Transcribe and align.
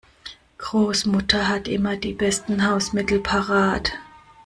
Großmutter 0.57 1.47
hat 1.47 1.67
immer 1.67 1.95
die 1.95 2.13
besten 2.13 2.67
Hausmittel 2.67 3.19
parat. 3.19 3.91